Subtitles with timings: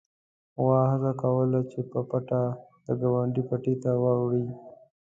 [0.61, 2.41] غوا هڅه کوله چې په پټه
[2.85, 4.45] د ګاونډي پټي ته واوړي.